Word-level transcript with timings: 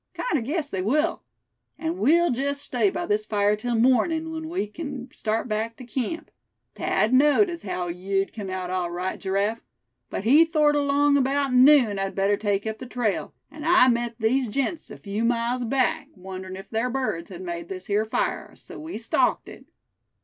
Kinder 0.15 0.41
guess 0.41 0.71
they 0.71 0.81
will. 0.81 1.21
An' 1.77 1.99
we'll 1.99 2.31
jest 2.31 2.63
stay 2.63 2.89
by 2.89 3.05
this 3.05 3.23
fire 3.23 3.55
till 3.55 3.75
mornin', 3.75 4.31
when 4.31 4.49
we 4.49 4.65
kin 4.65 5.09
start 5.13 5.47
back 5.47 5.77
tew 5.77 5.85
camp. 5.85 6.31
Thad 6.73 7.13
knowed 7.13 7.51
as 7.51 7.61
heow 7.61 7.87
yeou'd 7.87 8.33
come 8.33 8.49
out 8.49 8.71
all 8.71 8.89
right, 8.89 9.19
Giraffe; 9.19 9.61
but 10.09 10.23
he 10.23 10.43
thort 10.43 10.75
along 10.75 11.17
abeout 11.17 11.53
noon 11.53 11.99
I'd 11.99 12.15
better 12.15 12.35
take 12.35 12.65
up 12.65 12.79
the 12.79 12.87
trail; 12.87 13.35
and 13.51 13.63
I 13.63 13.89
met 13.89 14.15
these 14.17 14.47
gents 14.47 14.89
a 14.89 14.97
few 14.97 15.23
miles 15.23 15.65
back, 15.65 16.07
wonderin' 16.15 16.55
if 16.55 16.69
ther 16.69 16.89
birds 16.89 17.29
had 17.29 17.43
made 17.43 17.69
this 17.69 17.85
here 17.85 18.03
fire, 18.07 18.55
so 18.55 18.79
we 18.79 18.97
stalked 18.97 19.47
it!" 19.47 19.65